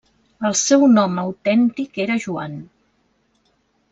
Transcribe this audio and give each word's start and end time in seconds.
El 0.47 0.53
seu 0.59 0.85
nom 0.93 1.19
autèntic 1.23 2.01
era 2.07 2.17
Joan. 2.25 2.57